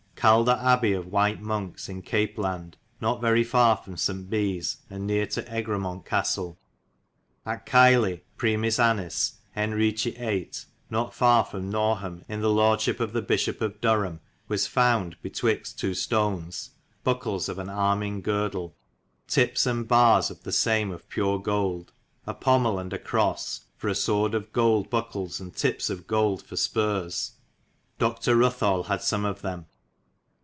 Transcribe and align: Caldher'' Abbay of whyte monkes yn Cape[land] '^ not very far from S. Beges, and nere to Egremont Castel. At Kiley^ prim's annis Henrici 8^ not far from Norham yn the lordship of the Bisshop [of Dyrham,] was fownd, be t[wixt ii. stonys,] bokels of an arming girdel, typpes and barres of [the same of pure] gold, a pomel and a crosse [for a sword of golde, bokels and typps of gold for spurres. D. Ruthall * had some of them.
Caldher'' 0.21 0.59
Abbay 0.63 0.95
of 0.95 1.05
whyte 1.07 1.41
monkes 1.41 1.89
yn 1.89 2.03
Cape[land] 2.03 2.73
'^ 2.73 2.75
not 3.01 3.21
very 3.21 3.43
far 3.43 3.75
from 3.75 3.93
S. 3.93 4.05
Beges, 4.07 4.77
and 4.87 5.07
nere 5.07 5.25
to 5.25 5.43
Egremont 5.51 6.05
Castel. 6.05 6.59
At 7.43 7.65
Kiley^ 7.65 8.21
prim's 8.37 8.77
annis 8.77 9.39
Henrici 9.57 10.15
8^ 10.15 10.67
not 10.91 11.15
far 11.15 11.43
from 11.43 11.71
Norham 11.71 12.23
yn 12.29 12.39
the 12.41 12.51
lordship 12.51 12.99
of 12.99 13.13
the 13.13 13.23
Bisshop 13.23 13.61
[of 13.61 13.81
Dyrham,] 13.81 14.19
was 14.47 14.67
fownd, 14.67 15.15
be 15.23 15.31
t[wixt 15.31 15.83
ii. 15.83 15.89
stonys,] 15.93 16.69
bokels 17.03 17.49
of 17.49 17.57
an 17.57 17.69
arming 17.71 18.21
girdel, 18.21 18.75
typpes 19.27 19.65
and 19.65 19.87
barres 19.87 20.29
of 20.29 20.43
[the 20.43 20.51
same 20.51 20.91
of 20.91 21.09
pure] 21.09 21.39
gold, 21.39 21.93
a 22.27 22.35
pomel 22.35 22.79
and 22.79 22.93
a 22.93 22.99
crosse 22.99 23.61
[for 23.75 23.87
a 23.87 23.95
sword 23.95 24.35
of 24.35 24.53
golde, 24.53 24.91
bokels 24.91 25.41
and 25.41 25.55
typps 25.55 25.89
of 25.89 26.05
gold 26.05 26.43
for 26.43 26.55
spurres. 26.57 27.31
D. 27.97 28.05
Ruthall 28.05 28.85
* 28.85 28.85
had 28.85 29.01
some 29.01 29.25
of 29.25 29.41
them. 29.41 29.65